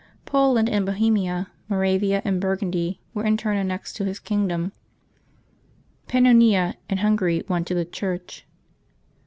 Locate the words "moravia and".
1.69-2.41